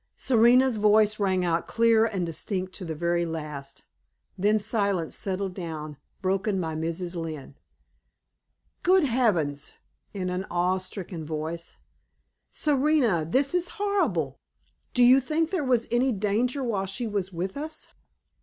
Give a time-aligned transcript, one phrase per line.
[0.17, 3.83] Serena's voice rang out clear and distinct to the very last.
[4.35, 7.15] Then silence settled down, broken by Mrs.
[7.15, 7.53] Lynne.
[8.81, 9.73] "Good heavens!"
[10.11, 11.77] in an awe stricken voice
[12.49, 14.39] "Serena, this is horrible!
[14.95, 17.93] Do you think there was any danger while she was with us?